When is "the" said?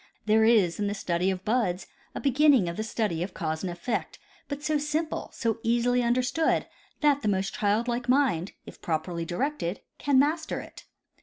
0.87-0.95, 2.75-2.81, 7.21-7.27